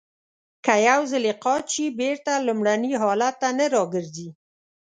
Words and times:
که 0.65 0.73
یو 0.89 1.01
ځلی 1.11 1.33
قات 1.43 1.65
شي 1.73 1.85
بېرته 1.99 2.31
لومړني 2.47 2.91
حالت 3.01 3.35
ته 3.41 3.49
نه 3.57 3.65
را 3.73 3.83
گرځي. 3.93 4.29